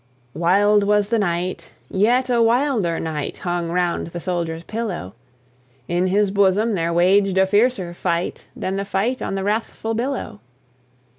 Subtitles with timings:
[0.33, 5.13] Wild was the night, yet a wilder night Hung round the soldier's pillow;
[5.87, 10.39] In his bosom there waged a fiercer fight Than the fight on the wrathful billow.